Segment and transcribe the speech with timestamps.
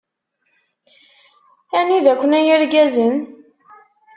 [1.77, 3.15] Anida-ken a yirgazen?